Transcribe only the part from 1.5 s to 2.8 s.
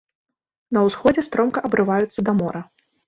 абрываюцца да мора.